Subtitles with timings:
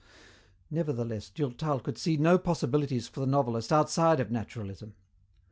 [0.71, 4.95] Nevertheless Durtal could see no possibilities for the novelist outside of naturalism.